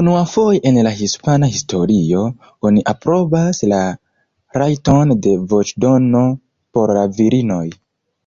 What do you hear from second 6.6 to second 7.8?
por la virinoj.